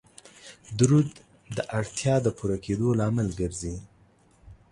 [0.79, 1.09] درود
[1.57, 3.75] د اړتیاو د پوره کیدلو لامل ګرځي